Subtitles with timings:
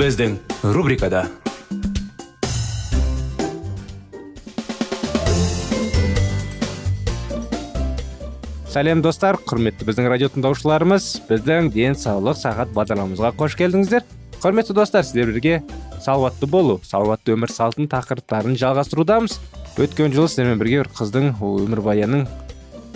[0.00, 0.38] Біздің
[0.72, 1.26] рубрикада
[8.72, 14.08] сәлем достар құрметті біздің радио тыңдаушыларымыз біздің денсаулық сағат бағдарламамызға қош келдіңіздер
[14.40, 15.60] құрметті достар сіздерге
[16.00, 19.36] салауатты болу салауатты өмір салтын тақырыптарын жалғастырудамыз
[19.76, 22.24] өткен жылы сіздермен бірге бір қыздың өмірбаянын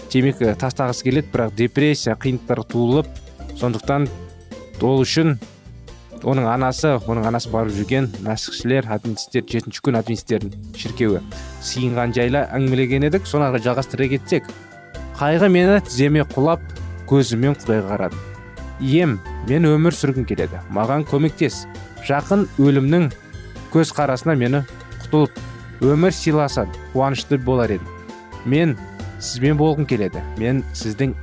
[0.09, 3.13] темекі тастағысы келеді бірақ депрессия қиындықтар туылып
[3.61, 4.09] сондықтан
[4.81, 5.37] ол үшін
[6.25, 11.21] оның анасы оның анасы барып жүрген мәсіхшілер адвентистер жетінші күн адвентистердің шіркеуі.
[11.65, 14.49] Сиынған жайлы әңгімелеген едік соны ары жалғастыра кетсек.
[15.19, 16.63] Қайғы мені тіземе құлап
[17.11, 18.31] көзіммен құдайға қарадым
[18.81, 21.65] ием мен өмір сүргім келеді маған көмектес.
[22.05, 23.11] Жақын өлімнің
[23.73, 24.65] көз қарасына мені
[25.05, 27.89] құтылып өмір сыйласан қуанышты болар едім.
[28.45, 28.77] Мен
[29.21, 31.15] сізбен болғым келеді мен сіздің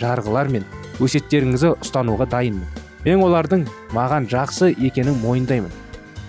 [0.00, 0.66] жарғылар мен
[1.00, 2.75] өсеттеріңізді ұстануға дайынмын.
[3.06, 3.62] Мен олардың
[3.94, 5.70] маған жақсы екенін мойындаймын.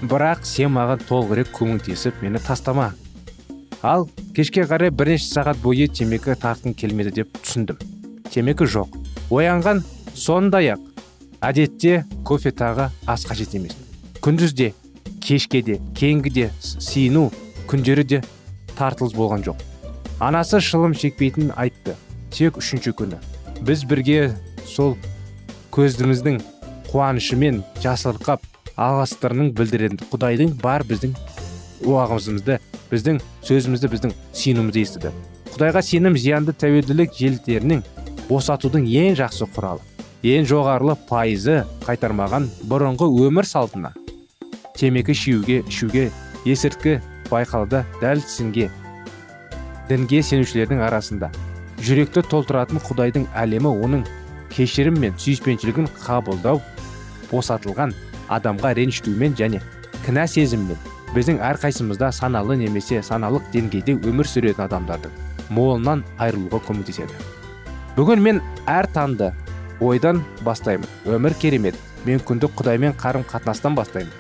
[0.06, 2.92] Бірақ сен маған толығырақ көмектесіп мені тастама.
[3.82, 4.06] Ал
[4.38, 7.80] кешке қарай бірнеше сағат бойы темекі тартқым келмеді деп түсіндім.
[8.30, 8.94] Темекі жоқ.
[9.34, 9.82] Оянған
[10.14, 10.84] сондай ақ
[11.42, 13.74] әдетте кофе тағы ас қажет емес.
[14.22, 14.74] Күндізде
[15.22, 17.32] кешке де кейінгі де сиыну
[17.66, 18.22] күндері де
[18.78, 19.58] тартылыс болған жоқ.
[20.20, 21.98] Анасы шылым шекпейтінін айтты
[22.30, 23.18] тек үшінші күні.
[23.66, 24.36] Біз бірге
[24.66, 24.94] сол
[25.74, 26.38] көзіміздің
[26.92, 28.44] қуанышымен жасырқап
[28.78, 31.16] алғыстарының білдіретін құдайдың бар біздің
[31.88, 32.60] уағымызды
[32.92, 35.12] біздің сөзімізді біздің сенімімізді естіді.
[35.54, 37.84] Құдайға сенім зиянды тәуелділік желдерінің
[38.30, 39.84] босатудың ең жақсы құралы
[40.28, 43.94] ең жоғарылы пайызы қайтармаған бұрынғы өмір салтына
[44.78, 46.08] темекі шеуге ішуге
[46.46, 46.98] есірткі
[47.32, 48.70] байқалды дәл сінге
[49.90, 51.32] дінге сенушілердің арасында
[51.86, 54.06] жүректі толтыратын құдайдың әлемі оның
[54.54, 56.62] кешірім мен сүйіспеншілігін қабылдау
[57.32, 57.94] босатылған
[58.30, 59.62] адамға ренжітумен және
[60.06, 60.78] кінә сезіммен
[61.16, 65.14] біздің әрқайсымызда саналы немесе саналық деңгейде өмір сүретін адамдардың
[65.50, 67.14] молынан айырылуға көмектеседі.
[67.98, 69.32] Бүгін мен әр таңды
[69.82, 70.88] ойдан бастаймын.
[71.06, 71.76] Өмір керемет.
[72.06, 74.12] Мен күнді құдаймен қарым қатынастан бастаймын.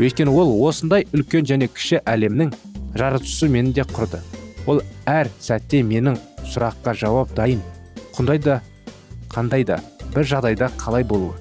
[0.00, 2.52] Өйткені ол осындай үлкен және кіші әлемнің
[2.96, 4.20] жаратушысы мені де құрды.
[4.66, 7.62] Ол әр сәтте менің сұраққа жауап дайын.
[8.16, 8.60] Құндай да
[9.32, 9.80] қандай да
[10.14, 11.34] бір жағдайда қалай болуы.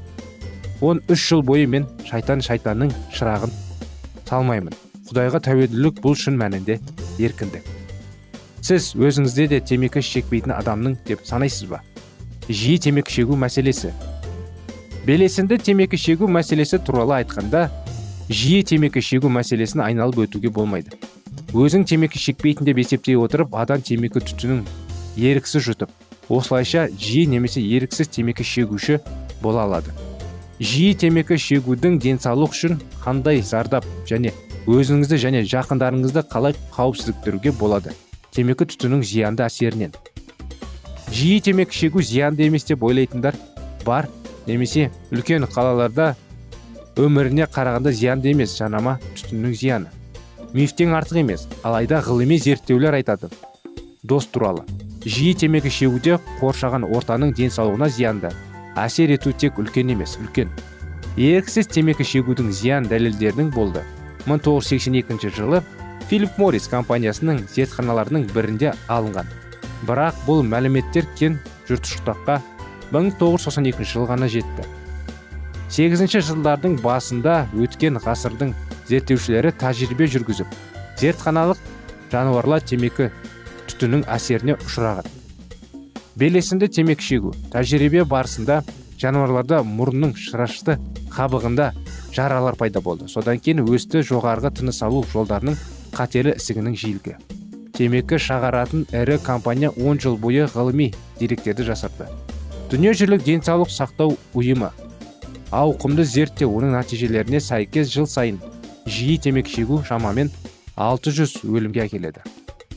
[0.81, 3.53] Он үш жыл бойы мен шайтан шайтанның шырағын
[4.27, 4.73] салмаймын.
[5.11, 6.79] Құдайға тәуелділік бұл шын мәнінде
[7.19, 7.65] еркіндік.
[8.61, 11.81] Сіз өзіңізде де темекі шекпейтін адамның деп санайсыз ба?
[12.47, 13.91] Жиі темекі шегу мәселесі.
[15.05, 17.67] Белесінді темекі шегу мәселесі туралы айтқанда
[18.29, 20.95] жиі темекі шегу мәселесін айналып өтуге болмайды.
[21.51, 24.63] Өзің темекі шекпейтін деп есептей отырып адам темекі түтінін
[25.17, 25.91] еріксіз жұтып
[26.31, 29.01] осылайша жиі немесе еріксіз темекі шегуші
[29.41, 29.91] бола алады.
[30.61, 34.29] Жиі темекі шегудің денсаулық үшін қандай зардап және
[34.69, 37.95] өзіңізді және жақындарыңызды қалай қауіпсіздіктіруге болады?
[38.29, 39.95] Темекі түтінінің зиянды әсерінен.
[41.09, 43.35] Жиі темекі шегу зиянды емес деп ойлайтындар
[43.85, 44.07] бар.
[44.45, 46.13] Немесе үлкен қалаларда
[46.95, 49.89] өміріне қарағанда зиянды емес жанама түтіннің зияны.
[50.53, 53.33] Мифтен артық емес алайда ғылыми зерттеулер айтады.
[54.03, 54.67] Дос туралы.
[55.05, 58.29] Жиі темекі шегуде қоршаған ортаның денсаулығына зиянды.
[58.79, 60.51] Әсер ету тек үлкен емес үлкен.
[61.17, 63.83] Еріксіз темекі шегудің зиян дәлелдерінің болды.
[64.25, 65.61] 1982 жылы
[66.09, 69.27] филипп моррис компаниясының зертханаларының бірінде алынған.
[69.87, 71.39] Бірақ бұл мәліметтер кен
[71.69, 72.39] жұртшылыққа
[72.91, 74.67] 1992 жыл ғана жетті.
[75.71, 78.51] Сегізінші жылдардың басында өткен ғасырдың
[78.89, 80.59] зерттеушілері тәжірибе жүргізіп
[80.99, 81.61] зертханалық
[82.11, 83.09] жануарлар темекі
[83.71, 85.20] түтіннің әсеріне ұшыраған.
[86.15, 88.61] Белесінде темекі шегу тәжірибе барысында
[89.01, 90.77] жануарларда мұрынның шырашты
[91.13, 91.71] қабығында
[92.15, 93.07] жаралар пайда болды.
[93.07, 95.57] Содан кейін өсті жоғарғы тыныс алу жолдарының
[95.95, 97.15] қатерлі ісігінің жиілігі.
[97.77, 102.09] Темекі шағаратын ірі компания 10 жыл бойы ғылыми деректерді жасарды
[102.71, 104.69] дүниежүзілік денсаулық сақтау ұйымы
[105.51, 108.37] ауқымды зерттеу оның нәтижелеріне сәйкес жыл сайын
[108.87, 110.31] жиі темекі шегу шамамен
[110.79, 112.23] 600 өлімге әкеледі.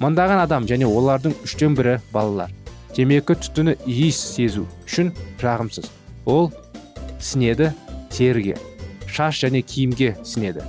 [0.03, 2.51] Мыңдаған адам және олардың үштен бірі балалар.
[2.95, 5.11] Темекі түтіні иіс сезу үшін
[5.43, 5.91] жағымсыз.
[6.25, 6.53] Ол
[7.21, 7.73] сінеді
[8.15, 8.57] теріге
[9.11, 10.63] шаш және киімге сінеді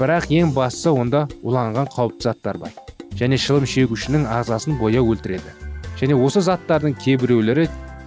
[0.00, 2.72] бірақ ең бастысы онда уланған қауіпті заттар бар.
[3.20, 5.52] Және шылым шегушінің ағзасын бояу өлтіреді.
[6.00, 7.66] Және осы заттардың кейбіреулері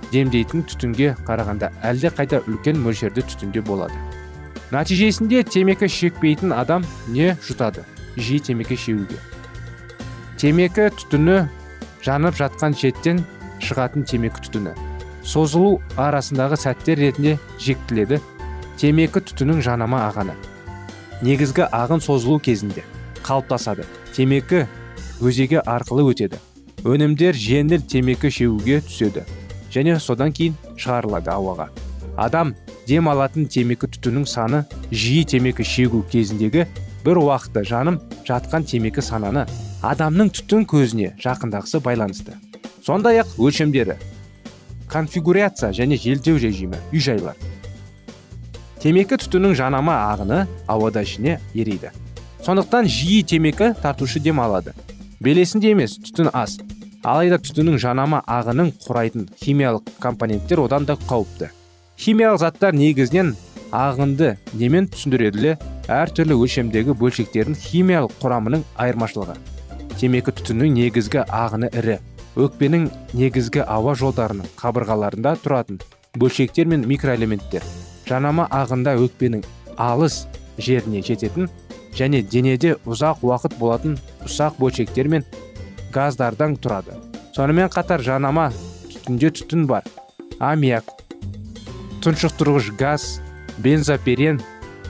[0.10, 3.94] демдейтін түтінге қарағанда әлде қайда үлкен мөлшерде түтінде болады.
[4.74, 7.86] Нәтижесінде темекі шекпейтін адам не жұтады?
[8.18, 9.20] Жиі темекі шегуге.
[10.42, 11.44] Темекі түтіні
[12.02, 13.22] жанып жатқан шеттен
[13.64, 14.74] шығатын темекі түтіні.
[15.24, 18.20] Созылу арасындағы сәттер ретінде жектіледі
[18.78, 20.36] темекі түтінінің жанама ағаны.
[21.24, 22.84] Негізгі ағын созылу кезінде
[23.24, 23.86] қалыптасады.
[24.16, 24.66] Темекі
[25.24, 26.42] өзегі арқылы өтеді.
[26.84, 29.24] Өнімдер жеңіл темекі шегуге түседі
[29.72, 31.70] және содан кейін шығарылады ауаға.
[32.20, 32.54] Адам
[32.88, 36.68] дем алатын темекі түтінінің саны жиі темекі шегу кезіндегі
[37.06, 39.48] бір уақытта жаным жатқан темекі сананы
[39.84, 42.36] адамның түтін көзіне жақындағысы байланысты.
[42.86, 43.98] Сондай ақ өлшемдері
[44.92, 47.36] конфигурация және желдеу режимі үй жайлар
[48.84, 51.94] темекі түтінінің жанама ағыны ауада ішіне ериді
[52.44, 54.74] сондықтан жиі темекі тартушы дем алады.
[55.24, 56.58] Белесінде емес түтін аз.
[57.04, 61.52] Алайда түтіннің жанама ағының құрайтын химиялық компоненттер одан да қауіпті.
[61.96, 63.34] Химиялық заттар негізінен
[63.72, 65.56] ағынды немен түсіндіреді?
[65.88, 69.38] Әртүрлі өлшемдегі бөлшектердің химиялық құрамының айырмашылығы.
[70.00, 72.00] Темекі түтінінің негізгі ағыны ірі.
[72.40, 75.80] Өкпенің негізгі ауа жолдарының қабырғаларында тұратын
[76.18, 77.64] бөлшектер мен микроэлементтер.
[78.08, 79.44] Жанама ағында өкпенің
[79.78, 80.24] алыс
[80.58, 81.50] жеріне жететін
[81.98, 85.26] және денеде ұзақ уақыт болатын ұсақ бөлшектер мен
[85.94, 86.98] газдардан тұрады.
[87.36, 88.50] Сонымен қатар жанама
[88.90, 89.86] түтінде түтін бар.
[90.40, 90.90] Аммиак
[92.04, 93.06] тұншықтырғыш газ
[93.64, 94.42] бензоперен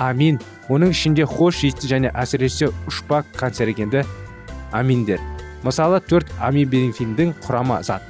[0.01, 0.39] амин
[0.71, 4.01] оның ішінде хош иісті және әсіресе ұшпа канцерогенді
[4.71, 5.32] аминдер.
[5.63, 8.03] Мысалы төрт амибенфиндің құрама зат.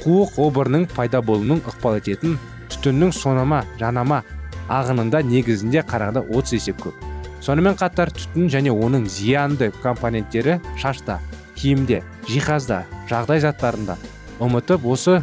[0.00, 2.38] Қуық обырының пайда болуының ықпал ететін
[2.72, 4.22] түтіннің сонама жанама
[4.70, 6.94] ағынында негізінде қарағанда 30 есе көп.
[7.40, 11.18] Сонымен қатар түтін және оның зиянды компоненттері шашта
[11.56, 13.96] киімде жиһазда жағдай заттарында.
[14.40, 15.20] Ұмытып осы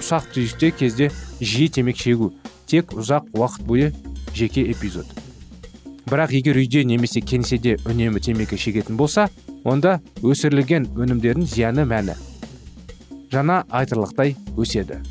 [0.00, 1.10] ұсақ түйісте кезде
[1.40, 2.32] жиі темекі шегу
[2.68, 3.92] тек ұзақ уақыт бойы
[4.34, 5.06] жеке эпизод.
[6.08, 9.28] Бірақ егер үйде немесе кеңседе үнемі темекі шегетін болса
[9.68, 12.16] онда өсірілген өнімдердің зияны мәні.
[13.32, 15.02] Жаңа айтырлықтай өседі.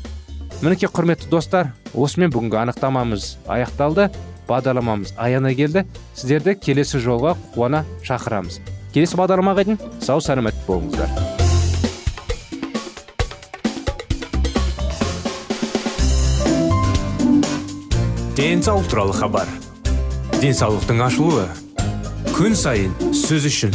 [0.58, 4.08] Мінекей құрметті достар осымен бүгінгі анықтамамыз аяқталды.
[4.48, 5.84] Бағдарламамыз аяна келді.
[6.16, 8.58] Сіздерді келесі жолға қуана шақырамыз.
[8.94, 11.12] Келесі бағдарламаға дейін сау сәлемет болыңыздар.
[18.38, 19.48] Денсаулық туралы хабар.
[20.38, 21.46] Денсаулықтың ашылуы.
[22.34, 23.74] Күн сайын сөз үшін.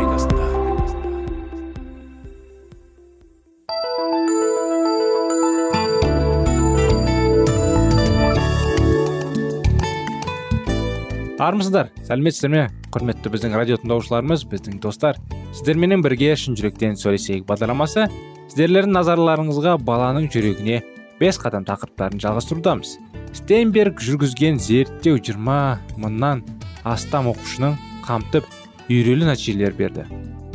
[11.61, 15.17] Армысыздар сәлеметсіздер ме құрметті біздің радио тыңдаушыларымыз біздің достар.
[15.53, 18.07] Сіздерменен бірге шын жүректен сөйлесейік бағдарламасы.
[18.49, 20.79] Сіздерлердің назарларыңызға баланың жүрегіне
[21.19, 22.95] бес қадам тақырыптарын жалғастырудамыз.
[23.37, 26.41] Стейнберг жүргізген зерттеу 20 мыңнан
[26.81, 27.77] астам оқушының
[28.07, 28.49] қамтып
[28.89, 30.07] үйрелі нәтижелер берді.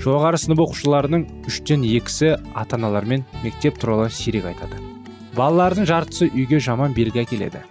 [0.03, 4.83] Жоғары сынып оқушыларының үштен екісі ата аналармен мектеп туралы сирек айтады.
[5.39, 7.63] Балалардың жартысы үйге жаман белгі әкеледі.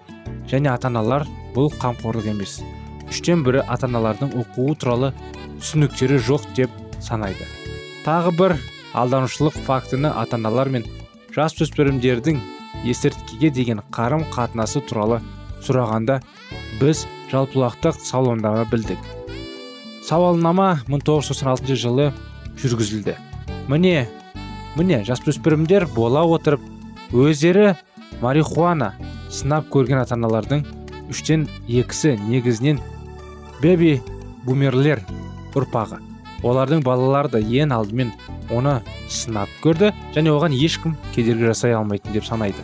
[0.50, 2.60] Және ата аналар бұл қамқорлық емес.
[3.10, 5.12] Үштен бірі ата аналардың оқуы туралы
[5.60, 7.48] түсініктері жоқ деп санайды.
[8.06, 8.58] Тағы бір
[8.96, 10.86] алданушылық фактіні ата аналар мен
[11.36, 12.42] жасөспірімдердің
[12.86, 15.22] есірткіге деген қарым қатынасы туралы
[15.66, 16.20] сұрағанда
[16.80, 19.00] біз жалпылақтық сауалнама білдік.
[20.06, 22.12] Сауалнама 1996 жылы
[22.62, 23.18] жүргізілді.
[23.68, 24.08] Міне
[24.76, 26.62] міне жасөспірімдер бола отырып
[27.16, 27.74] өздері
[28.22, 28.94] марихуана
[29.34, 30.66] сынап көрген ата аналардың
[31.10, 32.82] үштен екісі негізінен
[33.66, 33.96] беби
[34.46, 35.00] бумерлер
[35.58, 35.98] ұрпағы.
[36.46, 38.12] Олардың балалары да ең алдымен
[38.54, 38.76] оны
[39.10, 42.62] сынап көрді және оған ешкім кедергі жасай алмайтын деп санайды.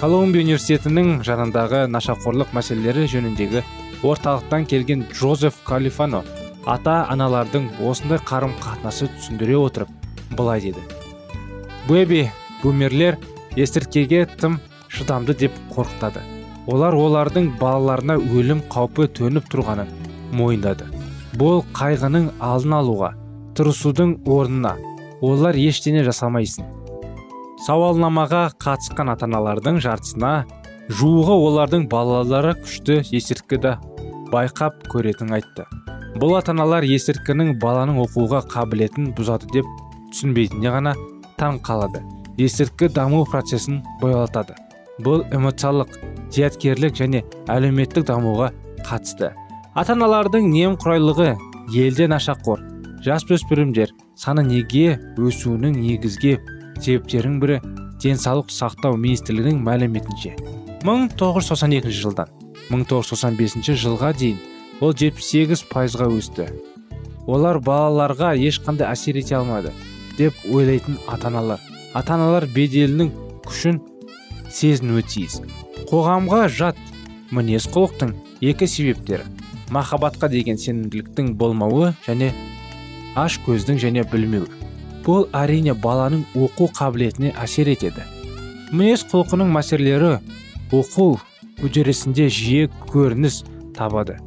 [0.00, 3.60] Колумбия университетінің жанындағы нашақорлық мәселелері жөніндегі
[4.08, 6.22] орталықтан келген джозеф калифано
[6.64, 9.90] ата аналардың осындай қарым қатынасы түсіндіре отырып
[10.38, 10.80] былай деді.
[11.90, 12.30] Беби
[12.62, 13.18] бумерлер
[13.56, 16.24] есірткіге тым шыдамды деп қорқытады.
[16.66, 19.92] Олар олардың балаларына өлім қаупі төніп тұрғанын
[20.34, 20.88] мойындады.
[21.38, 23.12] Бұл қайғының алдын алуға
[23.56, 24.76] тырысудың орнына.
[25.22, 26.66] Олар ештеңе жасамайсың.
[27.66, 30.32] Сауалнамаға қатысқан ата аналардың жартысына
[30.90, 33.76] жуығы олардың балалары күшті есірткіді
[34.32, 35.68] байқап көретін айтты.
[36.18, 39.70] Бұл ата аналар есірткінің баланың оқуға қабілетін бұзады деп
[40.10, 40.96] түсінбейтініне ғана
[41.38, 42.02] таң қалады.
[42.40, 44.56] Есірткі даму процесін бойлатады
[45.00, 45.94] бұл эмоциялық
[46.32, 48.50] зияткерлік және әлеуметтік дамуға
[48.84, 49.32] қатысты.
[49.72, 51.30] Ата аналардың немқұрайлығы
[51.80, 52.60] елде нашақор
[53.06, 56.34] жасөспірімдер саны неге өсуінің негізге
[56.76, 57.56] себептерінің бірі
[58.02, 60.34] денсаулық сақтау министрлігінің мәліметінше.
[60.84, 62.28] 1992 жылдан
[62.68, 64.38] 1995 жылға дейін
[64.84, 66.50] ол 78 пайызға өсті.
[67.24, 69.72] Олар балаларға ешқандай әсер ете алмады
[70.18, 71.64] деп ойлайтын ата аналар
[71.94, 73.08] ата аналар беделінің
[73.46, 73.80] күшін
[74.52, 75.40] сезінуі тиіс.
[75.88, 76.76] Қоғамға жат
[77.32, 78.12] мінез құлықтың
[78.42, 79.41] екі себептері
[79.72, 82.32] махаббатқа деген сенімділіктің болмауы және
[83.16, 84.50] аш көздің және білмеуі.
[85.02, 88.04] Бұл әрине баланың оқу қабілетіне әсер етеді.
[88.72, 90.12] Мінез құлқының мәселелері
[90.72, 91.08] оқу
[91.64, 93.42] үдерісінде жиі көрініс
[93.76, 94.18] табады.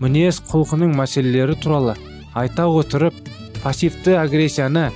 [0.00, 1.98] Мінез құлқының мәселелері туралы
[2.34, 3.14] айта отырып
[3.62, 4.88] пассивті агрессияны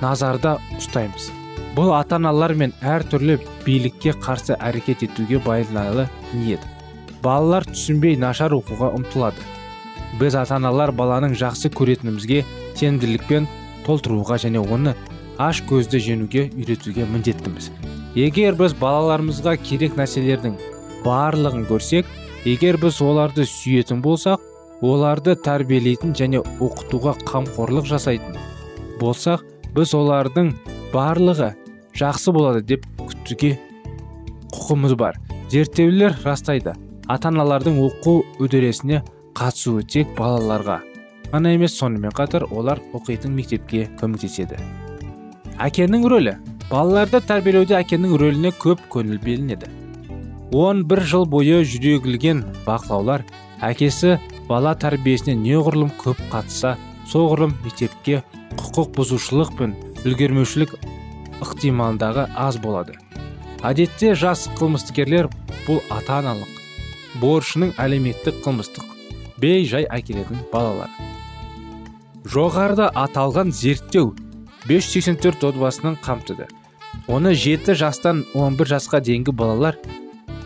[0.00, 1.32] назарда ұстаймыз.
[1.76, 6.62] Бұл ата аналар мен әртүрлі билікке қарсы әрекет етуге байланысты ниет.
[7.22, 9.42] Балалар түсінбей нашар оқуға ұмтылады.
[10.20, 12.42] Біз ата аналар баланың жақсы көретінімізге
[12.78, 13.48] сенімділікпен
[13.86, 14.94] толтыруға және оны
[15.38, 17.70] аш көзді жеңуге үйретуге міндеттіміз.
[18.16, 20.56] Егер біз балаларымызға керек нәрселердің
[21.04, 22.08] барлығын көрсек
[22.48, 24.40] егер біз оларды сүйетін болсақ
[24.84, 28.40] оларды тәрбиелейтін және оқытуға қамқорлық жасайтын
[29.00, 29.44] болсақ
[29.76, 30.54] біз олардың
[30.94, 31.52] барлығы
[31.96, 33.56] жақсы болады деп күтуге
[34.52, 35.20] құқымыз бар.
[35.52, 36.74] Зерттеулер растайды.
[37.08, 39.02] Ата аналардың оқу үдерісіне
[39.38, 40.80] қатысуы тек балаларға
[41.32, 44.58] ғана емес сонымен қатар олар оқитын мектепке көмектеседі.
[45.62, 46.36] Әкенің рөлі.
[46.70, 49.68] Балаларды тәрбиелеуде әкенің рөліне көп көңіл бөлінеді.
[50.54, 53.22] Он бір жыл бойы жүрегілген бақылаулар
[53.62, 54.16] әкесі
[54.48, 56.74] бала тәрбиесіне неғұрлым көп қатыса
[57.10, 58.22] соғұрлым мектепке
[58.58, 60.76] құқық бұзушылық пен үлгермеушілік
[61.42, 62.98] ықтималдағы аз болады.
[63.62, 65.30] Әдетте жас қылмыскерлер
[65.66, 66.55] бұл ата аналық
[67.20, 68.86] борышының әлеуметтік қылмыстық
[69.40, 70.90] бей жай әкелетін балалар.
[72.26, 74.14] Жоғарыда аталған зерттеу
[74.66, 76.48] 584 отбасының қамтыды.
[77.06, 79.78] Оны 7 жастан 11 жасқа дейінгі балалар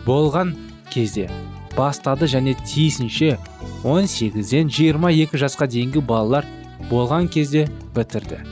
[0.05, 0.53] болған
[0.93, 1.29] кезде
[1.77, 3.37] бастады және тиісінше
[3.83, 6.45] 18-ден 22 жасқа дейінгі балалар
[6.91, 8.43] болған кезде бітірді.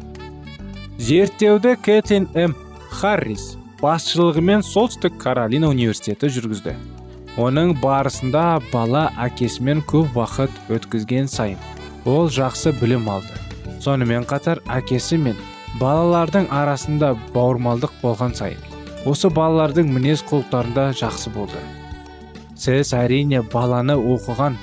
[0.98, 2.56] Зерттеуді кэтлин м.
[2.90, 6.74] Харрис басшылығымен солтүстік каролина университеті жүргізді.
[7.40, 11.60] Оның барысында бала әкесімен көп уақыт өткізген сайын
[12.10, 13.36] ол жақсы білім алды.
[13.80, 15.38] Сонымен қатар әкесі мен
[15.80, 18.60] балалардың арасында бауырмалдық болған сайын
[19.08, 21.62] осы балалардың мінез құлықтарында жақсы болды.
[22.60, 24.58] Сіз әрине баланы оқыған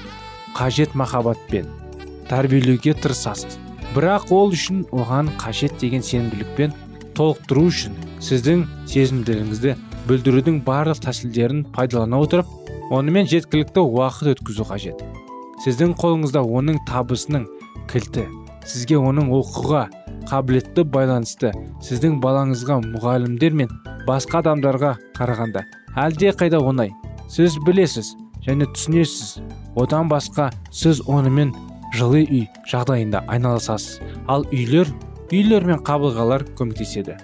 [0.59, 1.71] қажет махаббатпен
[2.28, 3.56] тәрбиелеуге тырысасыз.
[3.95, 6.75] Бірақ ол үшін оған қажет деген сенімділікпен
[7.16, 9.75] толықтыру үшін сіздің сезімдеріңізді
[10.06, 12.50] білдірудің барлық тәсілдерін пайдалана отырып
[12.94, 15.00] онымен жеткілікті уақыт өткізу қажет.
[15.64, 17.46] Сіздің қолыңызда оның табысының
[17.90, 18.26] кілті
[18.66, 19.87] сізге оның оқуға
[20.30, 21.52] қабілетті байланысты
[21.87, 23.73] сіздің балаңызға мұғалімдер мен
[24.06, 25.64] басқа адамдарға қарағанда
[25.96, 26.92] әлде қайда оңай.
[27.30, 28.12] Сіз білесіз
[28.46, 29.40] және түсінесіз.
[29.76, 31.52] Одан басқа сіз онымен
[31.96, 34.00] жылы үй жағдайында айналысасыз.
[34.28, 34.90] Ал үйлер
[35.33, 37.16] үйлер мен қабылғалар көмектеседі.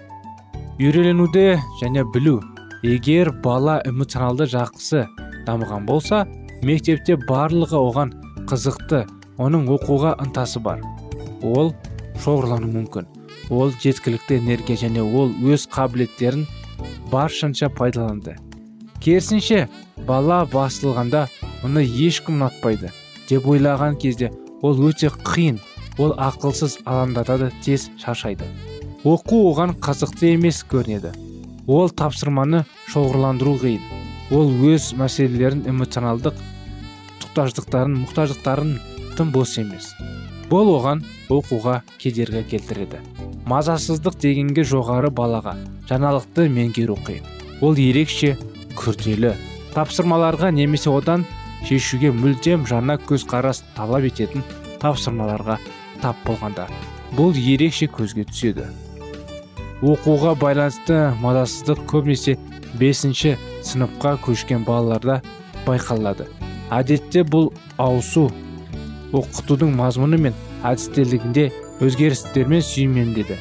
[0.80, 2.40] Үйреленуде және білу
[2.82, 5.04] егер бала эмоционалды жақсы
[5.46, 6.24] дамыған болса
[6.66, 8.12] мектепте барлығы оған
[8.50, 9.04] қызықты
[9.38, 10.82] оның оқуға ынтасы бар.
[11.42, 11.74] Ол
[12.24, 13.06] шоғырлану мүмкін.
[13.50, 16.46] Ол жеткілікті энергия және ол өз қабілеттерін
[17.12, 18.36] баршанша пайдаланды.
[19.02, 19.68] Керісінше
[20.06, 21.28] бала басылғанда
[21.62, 22.90] оны ешкім ұнатпайды
[23.28, 24.32] деп ойлаған кезде
[24.62, 25.58] ол өте қиын
[25.98, 28.46] ол ақылсыз алаңдатады тез шаршайды.
[29.04, 31.12] Оқу оған қызықты емес көрінеді.
[31.66, 33.82] Ол тапсырманы шоғырландыру қиын.
[34.32, 36.38] Ол өз мәселелерін эмоционалдық
[37.32, 38.72] мұқтаждықтарын мұқтаждықтарын
[39.16, 39.94] тым бос емес.
[40.50, 41.00] Бұл оған
[41.32, 43.00] оқуға кедергі келтіреді.
[43.48, 45.56] Мазасыздық дегенге жоғары балаға
[45.88, 47.24] жаңалықты меңгеру қиын.
[47.64, 48.36] Ол ерекше
[48.76, 49.32] күрделі
[49.72, 51.24] тапсырмаларға немесе одан
[51.64, 54.44] шешуге мүлдем жаңа көзқарас талап ететін
[54.82, 55.56] тапсырмаларға
[56.02, 56.66] тап болғанда
[57.16, 58.66] бұл ерекше көзге түседі.
[59.82, 62.36] Оқуға байланысты мазасыздық көбінесе
[62.78, 65.20] бесінші сыныпқа көшкен балаларда
[65.66, 66.28] байқалады.
[66.72, 67.50] Әдетте бұл
[67.82, 68.28] ауысу
[69.12, 71.50] оқытудың мазмұны мен әдістелігінде
[71.82, 73.36] өзгерістермен сүйемелдеді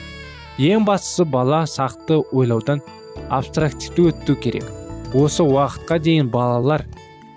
[0.60, 2.82] ең бастысы бала сақты ойлаудан
[3.30, 4.65] абстрактивті өту керек.
[5.13, 6.86] Осы уақытқа дейін балалар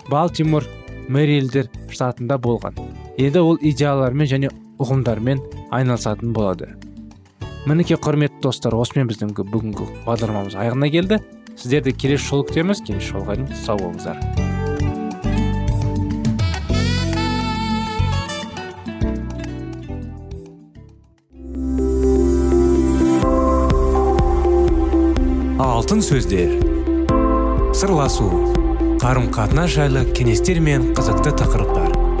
[0.09, 0.65] балтимор
[1.09, 2.77] мэрилдер штатында болған.
[3.17, 5.41] Енді ол идеялармен және ұғымдармен
[5.75, 6.73] айналысатын болады.
[7.65, 11.21] Мінекей құрметті достар осымен біздің бүгінгі бағдарламамыз аяғына келді.
[11.55, 12.83] Сіздерді келесі жолы күтеміз.
[12.85, 14.19] Келесі жолға дейін сау болыңыздар.
[25.57, 26.59] Алтын сөздер.
[27.73, 28.29] Сырласу.
[29.01, 32.04] Қарым қатынас жайлы кеңестер мен қызықты тақырыптар.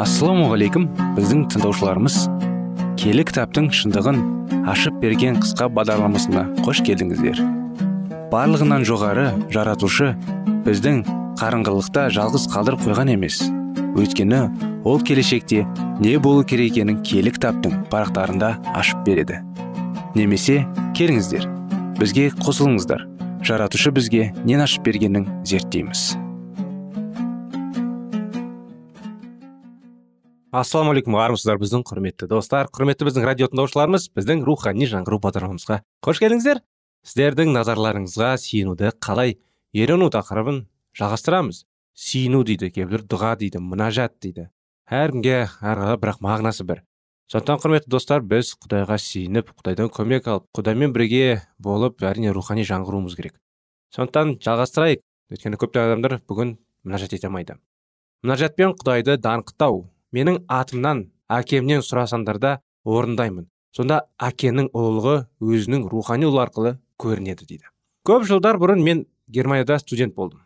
[0.00, 0.86] Ассалаумағалейкум
[1.16, 2.14] біздің тыңдаушыларымыз.
[3.00, 4.20] Келі кітаптың шындығын
[4.70, 7.42] ашып берген қысқа бағдарламасына қош келдіңіздер.
[8.32, 10.14] Барлығынан жоғары жаратушы
[10.64, 11.02] біздің
[11.40, 13.42] қарыңғылықта жалғыз қалдырып қойған емес.
[13.98, 14.40] Өйткені
[14.88, 15.66] ол келешекте
[16.00, 19.42] не болу керек екенін киелі кітаптың парақтарында ашып береді.
[20.14, 20.62] Немесе
[20.96, 21.44] келіңіздер
[22.00, 23.04] бізге қосылыңыздар.
[23.44, 26.29] Жаратушы бізге нен ашып бергенін зерттейміз.
[30.50, 32.66] Ассалаумағалейкум армысыздар біздің құрметті достар.
[32.74, 36.58] Құрметті біздің радио тыңдаушыларымыз біздің рухани жаңғыру бағдарламамызға қош келдіңіздер.
[37.06, 39.36] Сіздердің назарларыңызға сиынуды қалай
[39.70, 40.64] үйрену тақырыбын
[40.98, 41.62] жалғастырамыз.
[41.94, 44.48] Сүйіну дейді кейбіреулер дұға дейді мұнажат дейді.
[44.90, 46.82] Әркімге әрқалай бірақ мағынасы бір.
[47.30, 53.14] Сондықтан құрметті достар біз құдайға сүйініп құдайдан көмек алып құдаймен бірге болып әрине рухани жаңғыруымыз
[53.14, 53.36] керек.
[53.94, 55.04] Сондықтан жалғастырайық.
[55.30, 57.54] Өйткені көптеген адамдар бүгін мінәжат ете алмайды.
[58.26, 59.84] Мінәжатпен құдайды даңқтау
[60.16, 62.52] менің атымнан әкемнен сұрасаңдар да
[62.84, 63.48] орындаймын.
[63.76, 67.70] Сонда әкенің ұлылығы өзінің рухани ұлы арқылы көрінеді дейді.
[68.06, 70.42] Көп жылдар бұрын мен германияда студент болдым.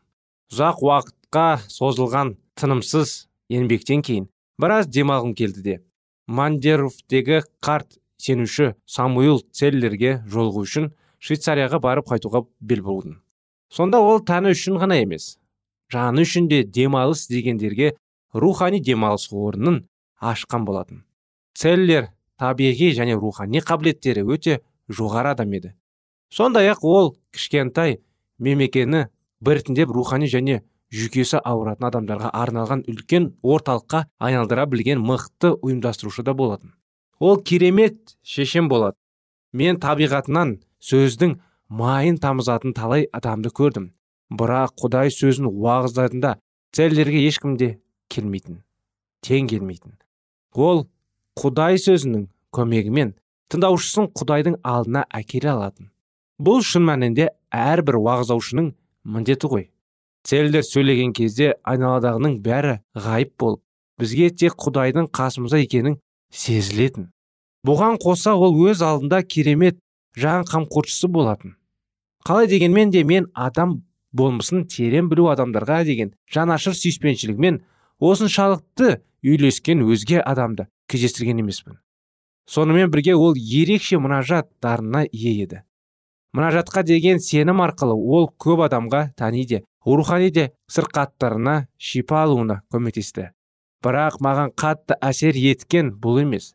[0.53, 4.29] Ұзақ уақытқа созылған тынымсыз еңбектен кейін
[4.61, 5.81] біраз демалғым келді де.
[6.29, 10.93] Мандеровтегі қарт сенуші самуил целлерге жолығу үшін
[11.25, 13.19] швейцарияға барып қайтуға бел будым
[13.75, 15.35] сонда ол тәні үшін ғана емес
[15.93, 17.95] жаны үшін де демалыс дегендерге
[18.35, 19.85] рухани демалыс орнын
[20.21, 21.05] ашқан болатын.
[21.55, 25.75] Целлер табиғи және рухани қабілеттері өте жоғары адам еді.
[26.31, 28.01] Сондай ақ ол кішкентай
[28.39, 29.07] мемекені
[29.41, 30.63] біртіндеп рухани және
[30.95, 36.75] жүйкесі ауыратын адамдарға арналған үлкен орталыққа айналдыра білген мықты ұйымдастырушы да болатын.
[37.19, 38.99] Ол керемет шешем болады
[39.53, 43.93] мен табиғатынан сөздің майын тамызатын талай адамды көрдім.
[44.35, 46.37] Бірақ құдай сөзін уағыздайтында
[46.75, 47.79] целлерге ешкім де
[48.15, 48.63] келмейтін
[49.25, 49.97] тең келмейтін.
[50.55, 50.85] Ол
[51.41, 53.15] құдай сөзінің көмегімен
[53.53, 55.91] тыңдаушысын құдайдың алдына әкеле алатын.
[56.39, 58.73] Бұл шын мәнінде әрбір уағыздаушының
[59.05, 59.69] міндеті ғой.
[60.25, 63.63] Целдер сөйлеген кезде айналадағының бәрі ғайып болып
[64.01, 65.99] бізге тек құдайдың қасымызда екенін
[66.33, 67.11] сезілетін.
[67.65, 69.79] Бұған қоса ол өз алдында керемет
[70.17, 71.57] жан қамқоршысы болатын.
[72.25, 77.61] Қалай дегенмен де мен адам болмысын терең білу адамдарға деген жанашыр сүйіспеншілігімен
[78.01, 81.79] осыншалықты үйлескен өзге адамды кездестірген емеспін.
[82.51, 85.63] Сонымен бірге ол ерекше мұнажат дарынына ие еді.
[86.35, 93.31] Мұнажатқа деген сенім арқылы ол көп адамға тани де рухани де сырқаттарына шипа алуына көмектесті.
[93.85, 96.55] Бірақ маған қатты әсер еткен бұл емес.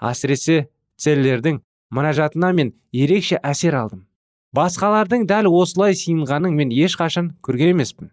[0.00, 0.66] Әсіресе
[0.98, 1.60] целлердің
[1.94, 4.08] мұнажатына мен ерекше әсер алдым.
[4.56, 8.10] Басқалардың дәл осылай сиынғанын мен ешқашан көрген емеспін.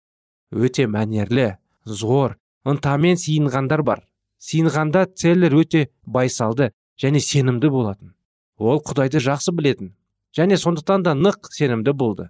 [0.53, 4.03] Өте мәнерлі зор ынтамен сиынғандар бар.
[4.39, 8.13] Сиынғанда целлер өте байсалды және сенімді болатын.
[8.57, 9.93] Ол құдайды жақсы білетін
[10.35, 12.29] және сондықтан да нық сенімді болды.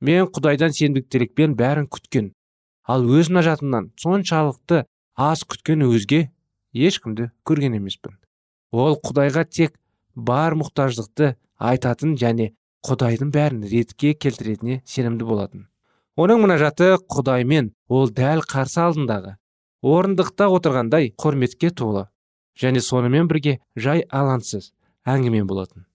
[0.00, 2.32] Мен құдайдан сенбіктілікпен бәрін күткен.
[2.86, 6.30] Ал өз мұнажатымнан соншалықты аз күткен өзге
[6.74, 8.16] ешкімді көрген емеспін.
[8.72, 9.78] Ол құдайға тек
[10.14, 15.68] бар мұқтаждықты айтатын және құдайдың бәрін ретке келтіретіне сенімді болатын.
[16.18, 19.36] Оның мұнажаты құдаймен ол дәл қарсы алдындағы
[19.82, 22.06] орындықта отырғандай құрметке толы.
[22.58, 24.72] Және сонымен бірге жай алаңсыз
[25.08, 25.86] әңгіме болатын.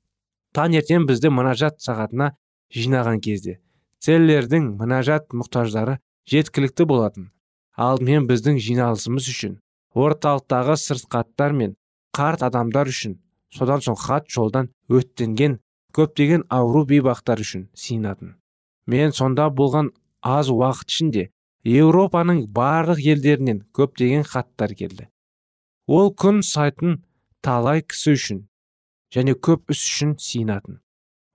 [0.53, 2.33] Таңертең бізді мұнажат сағатына
[2.73, 3.59] жинаған кезде
[4.03, 5.97] целлердің мұнажат мұқтаждары
[6.29, 7.31] жеткілікті болатын.
[7.77, 9.59] Алдымен біздің жиналысымыз үшін
[9.97, 11.75] орталықтағы сырқаттар мен
[12.17, 13.17] қарт адамдар үшін
[13.53, 15.59] содан соң хат жолдан өттенген
[15.97, 18.35] көптеген ауру бейбақтар үшін сиынатын
[18.93, 21.23] мен сонда болған аз уақыт ішінде
[21.67, 25.09] еуропаның барлық елдерінен көптеген хаттар келді.
[25.87, 27.01] Ол күн сайтын
[27.43, 28.43] талай кісі үшін
[29.13, 30.81] және көп іс үшін сиынатын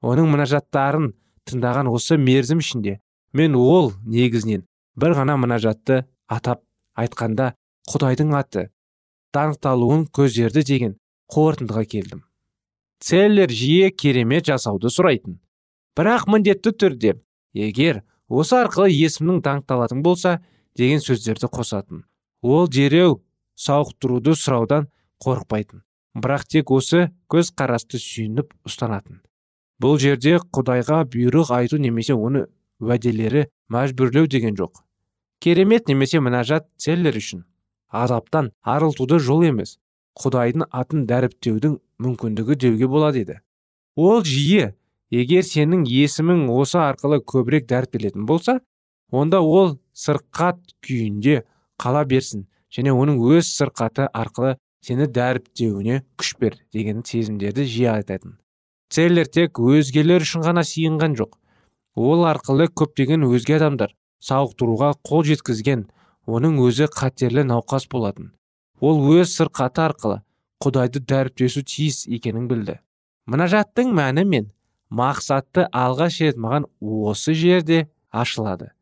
[0.02, 1.12] оның мұнажаттарын
[1.48, 2.98] тыңдаған осы мерзім ішінде
[3.38, 4.66] мен ол негізінен
[4.96, 6.62] бір ғана мұнажатты атап
[6.98, 7.52] айтқанда
[7.92, 8.66] құдайдың аты
[9.36, 10.96] даңқталуын көздерді деген
[11.32, 12.24] қорытындыға келдім.
[13.02, 15.38] Целлер жиі керемет жасауды сұрайтын.
[15.96, 17.14] Бірақ міндетті түрде
[17.56, 20.38] егер осы арқылы есімнің даңқталатын болса
[20.78, 22.04] деген сөздерді қосатын.
[22.42, 23.20] Ол дереу
[23.60, 24.88] сауықтыруды сұраудан
[25.22, 25.82] қорықпайтын.
[26.16, 29.20] Бірақ тек осы көз қарасты сүйініп ұстанатын.
[29.80, 32.46] Бұл жерде құдайға бұйрық айту немесе оны
[32.80, 34.82] уәделері мәжбүрлеу деген жоқ.
[35.40, 37.44] Керемет немесе мінәжат целлер үшін.
[37.88, 39.78] Азаптан арылтуды жол емес.
[40.18, 43.38] Құдайдың атын дәріптеудің мүмкіндігі деуге болады еді.
[43.96, 44.72] Ол жиі
[45.12, 48.60] егер сенің есімің осы арқылы көбірек дәріптелетін болса
[49.12, 51.42] онда ол сырқат күйінде
[51.82, 58.38] қала берсін және оның өз сырқаты арқылы сені дәріптеуіне күш бер деген сезімдерді жиі айтатын.
[58.92, 61.36] Целлер тек өзгелер үшін ғана сиынған жоқ.
[61.96, 63.92] Ол арқылы көптеген өзге адамдар
[64.24, 65.86] сауықтыруға қол жеткізген
[66.26, 68.32] оның өзі қатерлі науқас болатын.
[68.80, 70.22] Ол өз сырқаты арқылы
[70.62, 72.78] құдайды дәріптесу тиіс екенін білді.
[73.28, 74.50] Мұнажаттың мәні мен
[75.00, 78.72] мақсатты алғаш рет маған осы жерде ашылады.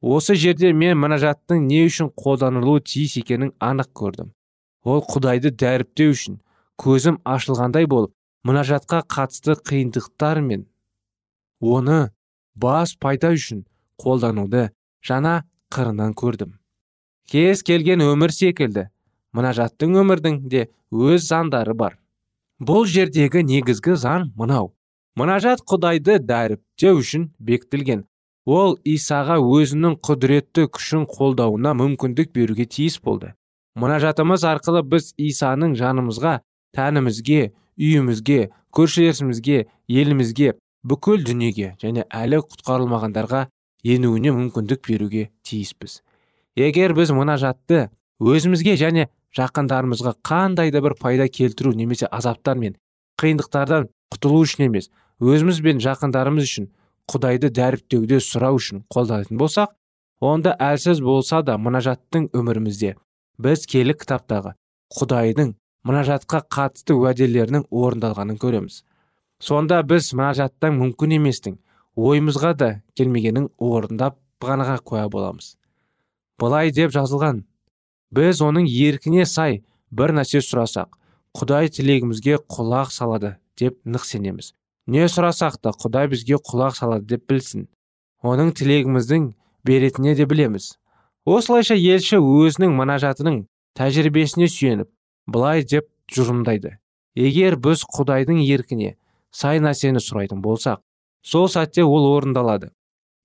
[0.00, 4.30] Осы жерде мен мұнажаттың не үшін қолданылуы тиіс екенін анық көрдім.
[4.88, 6.38] Ол құдайды дәріптеу үшін
[6.80, 8.14] көзім ашылғандай болып
[8.48, 10.64] мұнажатқа қатысты қиындықтар мен
[11.60, 12.00] оны
[12.56, 13.66] бас пайда үшін
[14.00, 14.70] қолдануды
[15.04, 15.42] жаңа
[15.74, 16.56] қырынан көрдім.
[17.28, 18.88] Кез келген өмір секілді
[19.36, 21.98] мұнажаттың өмірдің де өз заңдары бар.
[22.58, 24.72] Бұл жердегі негізгі заң мынау.
[25.18, 28.04] Мұнажат құдайды дәріптеу үшін бекітілген.
[28.46, 33.34] Ол исаға өзінің құдіретті күшін қолдауына мүмкіндік беруге тиіс болды.
[33.78, 36.40] Мұнажатымыз арқылы біз исаның жанымызға
[36.76, 40.54] тәнімізге үйімізге көршілесімізге елімізге
[40.86, 43.46] бүкіл дүниеге және әлі құтқарылмағандарға
[43.84, 46.00] енуіне мүмкіндік беруге тиіспіз.
[46.56, 47.88] Егер біз мұнажатты
[48.20, 52.76] өзімізге және жақындарымызға қандай да бір пайда келтіру немесе азаптар мен
[53.20, 56.70] қиындықтардан құтылу үшін емес өзіміз бен жақындарымыз үшін
[57.10, 59.74] құдайды дәріптеуде сұрау үшін қолданатын болсақ
[60.20, 62.94] онда әлсіз болса да мұнажаттың өмірімізде
[63.40, 64.54] біз келі кітаптағы
[64.96, 65.54] құдайдың
[65.86, 68.82] мұнажатқа қатысты уәделерінің орындалғанын көреміз.
[69.40, 71.56] Сонда біз мұнажаттан мүмкін еместің
[71.96, 75.54] ойымызға да келмегенін орындап ғанаға куә боламыз.
[76.40, 77.44] Былай деп жазылған.
[78.12, 80.92] Біз оның еркіне сай бір нәрсе сұрасақ
[81.36, 84.52] құдай тілегімізге құлақ салады деп нық сенеміз.
[84.86, 87.68] Не сұрасақ та құдай бізге құлақ салады деп білсін.
[88.22, 89.32] Оның тілегіміздің
[89.64, 90.74] беретіне де білеміз.
[91.24, 93.44] Осылайша елші өзінің мұнажатының
[93.78, 94.88] тәжірибесіне сүйеніп
[95.30, 96.78] былай деп жұжымдайды
[97.14, 98.94] егер біз құдайдың еркіне
[99.34, 100.80] сай нәрсені сұрайтын болсақ
[101.22, 102.70] сол сәтте ол орындалады.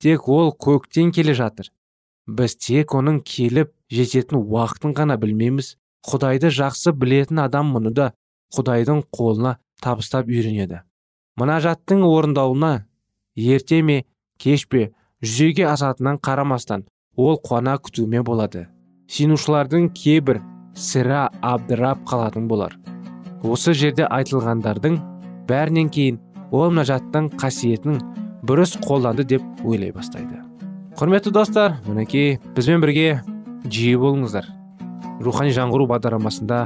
[0.02, 1.72] Тек ол көктен келе жатыр.
[2.28, 5.78] Біз тек оның келіп жететін уақытын ғана білмейміз.
[6.06, 8.12] Құдайды жақсы білетін адам мұны да
[8.56, 10.82] құдайдың қолына табыстап үйренеді.
[11.40, 12.86] Мұнажаттың орындалуына
[13.36, 14.04] ерте ме
[14.40, 14.92] кеш пе
[15.24, 16.86] жүзеге асатынын қарамастан
[17.18, 18.68] ол қуана күтуме болады.
[19.12, 20.42] Сенушылардың кейбір
[20.76, 22.76] сірә абдырап қалатын болар.
[23.44, 24.98] Осы жерде айтылғандардың
[25.50, 26.20] бәрінен кейін
[26.52, 28.00] ол мұнажаттың қасиетін
[28.46, 30.42] бұрыс қолданды деп ойлай бастайды.
[30.96, 33.22] Құрметті достар мінекей бізбен бірге
[33.66, 34.48] жиі болыңыздар.
[35.24, 36.62] Рухани жаңғыру бағдарламасында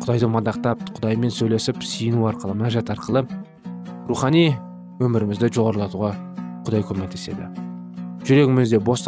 [0.00, 3.24] құдайды мадақтап құдаймен сөйлесіп сүйіну арқылы мінәжат арқылы
[4.08, 4.54] рухани
[5.02, 6.14] өмірімізді жоғарылатуға
[6.66, 7.46] құдай көмектеседі.
[8.24, 9.04] Жүрегімізде бос,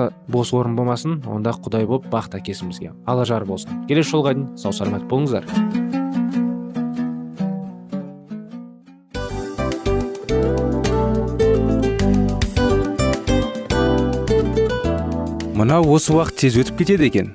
[0.52, 3.86] орын болмасын онда құдай болып бақыт әкесімізге ала жар болсын.
[3.88, 5.48] Келесі жолға дейін сау саламат болыңыздар.
[15.56, 17.34] Мынау осы уақыт тез өтіп кетеді екен.